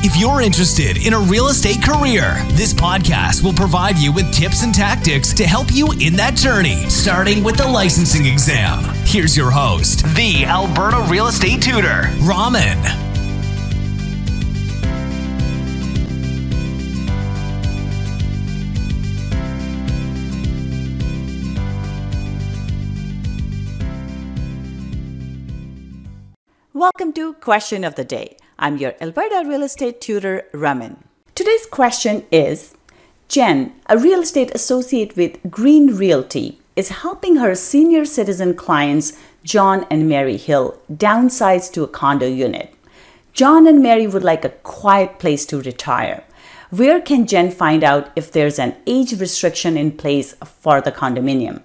[0.00, 4.62] If you're interested in a real estate career, this podcast will provide you with tips
[4.62, 8.84] and tactics to help you in that journey, starting with the licensing exam.
[9.04, 12.78] Here's your host, the Alberta Real Estate Tutor, Raman.
[26.72, 28.36] Welcome to Question of the Day.
[28.60, 31.04] I'm your Alberta real estate tutor, Raman.
[31.36, 32.74] Today's question is
[33.28, 39.86] Jen, a real estate associate with Green Realty, is helping her senior citizen clients, John
[39.90, 42.74] and Mary Hill, downsize to a condo unit.
[43.32, 46.24] John and Mary would like a quiet place to retire.
[46.70, 51.62] Where can Jen find out if there's an age restriction in place for the condominium?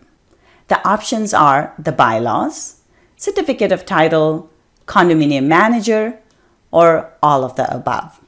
[0.67, 2.81] The options are the bylaws,
[3.17, 4.51] certificate of title,
[4.85, 6.19] condominium manager,
[6.73, 8.19] or all of the above.